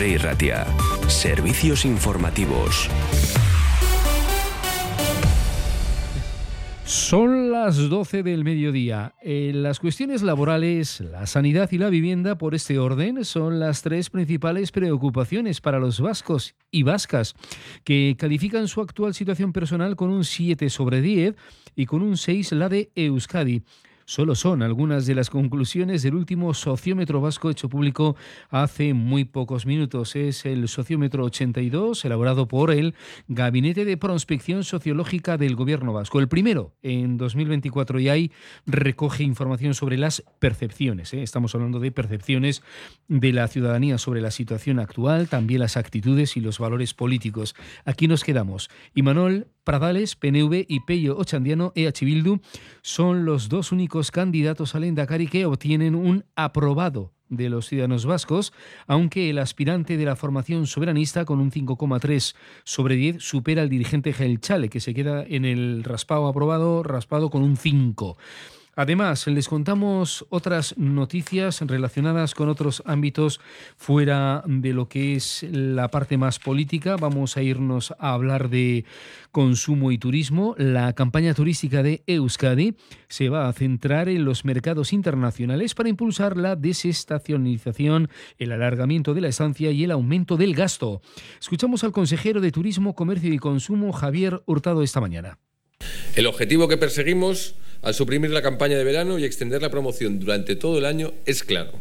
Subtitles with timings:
[0.00, 0.16] Rey.
[1.08, 2.88] Servicios informativos.
[6.86, 9.14] Son las 12 del mediodía.
[9.20, 14.08] En las cuestiones laborales, la sanidad y la vivienda, por este orden, son las tres
[14.08, 17.34] principales preocupaciones para los vascos y vascas,
[17.84, 21.36] que califican su actual situación personal con un 7 sobre 10
[21.76, 23.64] y con un 6 la de Euskadi.
[24.10, 28.16] Solo son algunas de las conclusiones del último sociómetro vasco hecho público
[28.48, 30.16] hace muy pocos minutos.
[30.16, 32.96] Es el sociómetro 82, elaborado por el
[33.28, 36.18] Gabinete de Prospección Sociológica del Gobierno Vasco.
[36.18, 38.32] El primero en 2024 y ahí
[38.66, 41.14] recoge información sobre las percepciones.
[41.14, 41.22] ¿eh?
[41.22, 42.64] Estamos hablando de percepciones
[43.06, 47.54] de la ciudadanía sobre la situación actual, también las actitudes y los valores políticos.
[47.84, 48.70] Aquí nos quedamos.
[48.92, 52.40] Y Manuel Pradales, PNV y Pello Ochandiano, EH Bildu,
[52.82, 58.52] son los dos únicos candidatos al Endacari que obtienen un aprobado de los ciudadanos vascos,
[58.88, 64.12] aunque el aspirante de la formación soberanista con un 5,3 sobre 10 supera al dirigente
[64.40, 68.16] Chale, que se queda en el raspado aprobado, raspado con un 5.
[68.80, 73.38] Además, les contamos otras noticias relacionadas con otros ámbitos
[73.76, 76.96] fuera de lo que es la parte más política.
[76.96, 78.86] Vamos a irnos a hablar de
[79.32, 80.54] consumo y turismo.
[80.56, 82.74] La campaña turística de Euskadi
[83.06, 88.08] se va a centrar en los mercados internacionales para impulsar la desestacionalización,
[88.38, 91.02] el alargamiento de la estancia y el aumento del gasto.
[91.38, 95.38] Escuchamos al consejero de Turismo, Comercio y Consumo, Javier Hurtado, esta mañana.
[96.16, 100.56] El objetivo que perseguimos al suprimir la campaña de verano y extender la promoción durante
[100.56, 101.72] todo el año es claro.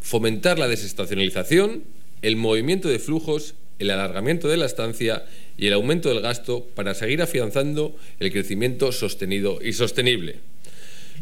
[0.00, 1.84] Fomentar la desestacionalización,
[2.22, 5.24] el movimiento de flujos, el alargamiento de la estancia
[5.56, 10.40] y el aumento del gasto para seguir afianzando el crecimiento sostenido y sostenible.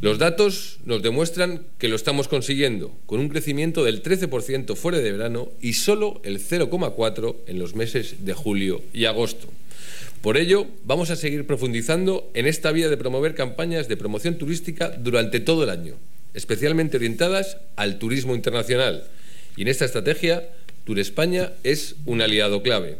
[0.03, 5.13] Los datos nos demuestran que lo estamos consiguiendo, con un crecimiento del 13% fuera de
[5.13, 9.49] verano y solo el 0,4% en los meses de julio y agosto.
[10.23, 14.91] Por ello, vamos a seguir profundizando en esta vía de promover campañas de promoción turística
[14.91, 15.95] durante todo el año,
[16.35, 19.05] especialmente orientadas al turismo internacional.
[19.57, 20.49] Y en esta estrategia,
[20.85, 22.99] Tour España es un aliado clave.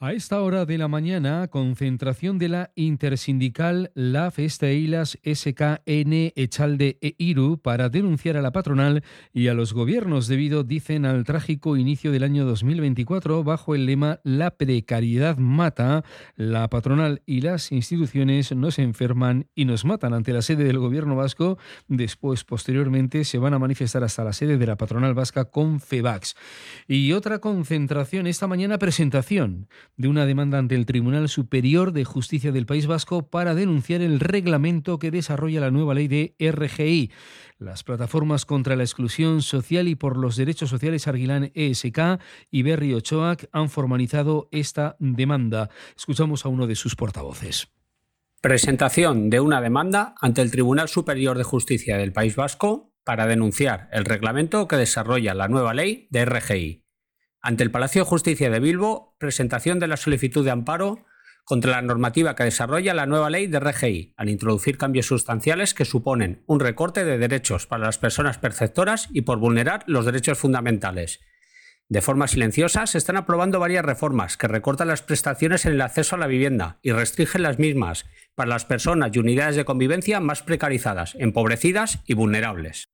[0.00, 7.16] A esta hora de la mañana, concentración de la intersindical LAF Esteilas SKN Echalde e
[7.18, 12.12] Iru para denunciar a la patronal y a los gobiernos debido, dicen, al trágico inicio
[12.12, 16.04] del año 2024 bajo el lema La precariedad mata.
[16.36, 21.16] La patronal y las instituciones nos enferman y nos matan ante la sede del gobierno
[21.16, 21.58] vasco.
[21.88, 26.36] Después, posteriormente, se van a manifestar hasta la sede de la patronal vasca con FEBAX.
[26.86, 29.66] Y otra concentración esta mañana, presentación
[29.96, 34.20] de una demanda ante el Tribunal Superior de Justicia del País Vasco para denunciar el
[34.20, 37.10] reglamento que desarrolla la nueva ley de RGI.
[37.58, 42.94] Las plataformas contra la exclusión social y por los derechos sociales Arguilán ESK y Berry
[42.94, 45.70] Ochoac han formalizado esta demanda.
[45.96, 47.68] Escuchamos a uno de sus portavoces.
[48.40, 53.88] Presentación de una demanda ante el Tribunal Superior de Justicia del País Vasco para denunciar
[53.90, 56.87] el reglamento que desarrolla la nueva ley de RGI.
[57.40, 61.04] Ante el Palacio de Justicia de Bilbo, presentación de la solicitud de amparo
[61.44, 65.86] contra la normativa que desarrolla la nueva ley de RGI, al introducir cambios sustanciales que
[65.86, 71.20] suponen un recorte de derechos para las personas perceptoras y por vulnerar los derechos fundamentales.
[71.88, 76.16] De forma silenciosa se están aprobando varias reformas que recortan las prestaciones en el acceso
[76.16, 80.42] a la vivienda y restringen las mismas para las personas y unidades de convivencia más
[80.42, 82.88] precarizadas, empobrecidas y vulnerables.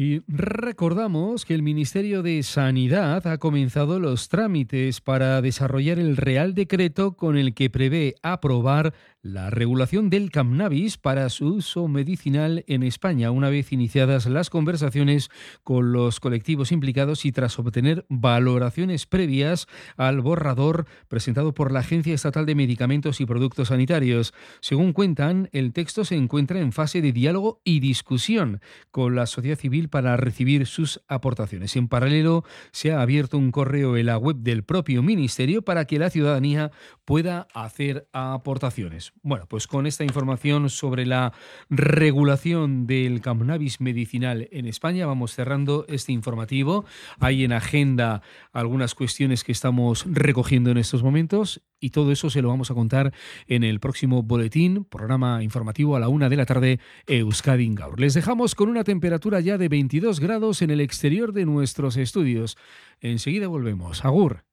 [0.00, 6.54] Y recordamos que el Ministerio de Sanidad ha comenzado los trámites para desarrollar el Real
[6.54, 8.94] Decreto con el que prevé aprobar
[9.28, 15.28] la regulación del cannabis para su uso medicinal en España, una vez iniciadas las conversaciones
[15.62, 22.14] con los colectivos implicados y tras obtener valoraciones previas al borrador presentado por la Agencia
[22.14, 24.32] Estatal de Medicamentos y Productos Sanitarios.
[24.60, 28.60] Según cuentan, el texto se encuentra en fase de diálogo y discusión
[28.90, 31.76] con la sociedad civil para recibir sus aportaciones.
[31.76, 35.98] En paralelo, se ha abierto un correo en la web del propio Ministerio para que
[35.98, 36.70] la ciudadanía
[37.04, 39.12] pueda hacer aportaciones.
[39.22, 41.32] Bueno, pues con esta información sobre la
[41.70, 46.84] regulación del cannabis medicinal en España vamos cerrando este informativo.
[47.18, 48.22] Hay en agenda
[48.52, 52.74] algunas cuestiones que estamos recogiendo en estos momentos y todo eso se lo vamos a
[52.74, 53.12] contar
[53.46, 58.00] en el próximo boletín, programa informativo a la una de la tarde, Euskadi Gaur.
[58.00, 62.56] Les dejamos con una temperatura ya de 22 grados en el exterior de nuestros estudios.
[63.00, 64.04] Enseguida volvemos.
[64.04, 64.47] Agur.